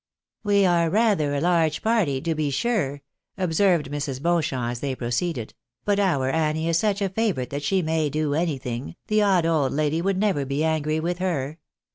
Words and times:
"We 0.43 0.65
are 0.65 0.89
rather 0.89 1.35
a 1.35 1.39
large 1.41 1.83
party, 1.83 2.19
to 2.21 2.33
be 2.33 2.49
sure," 2.49 3.03
observed 3.37 3.91
Mrs, 3.91 4.17
KISK 4.17 4.17
OF 4.17 4.23
POST 4.23 4.23
MORTEM 4.23 4.23
AEUSE. 4.23 4.23
189 4.23 4.23
Beauchamp, 4.65 4.71
as 4.71 4.79
they 4.79 4.95
proceeded;" 4.95 5.53
but 5.85 5.99
our 5.99 6.29
Annie 6.31 6.67
is 6.67 6.79
such 6.79 7.01
a 7.03 7.09
favourite 7.09 7.49
that 7.51 7.61
she 7.61 7.83
may 7.83 8.09
do 8.09 8.33
anything, 8.33 8.95
the 9.05 9.21
odd 9.21 9.45
old 9.45 9.73
lady 9.73 10.01
would 10.01 10.17
never 10.17 10.43
be 10.43 10.63
angry 10.63 10.99
with 10.99 11.19
her. 11.19 11.59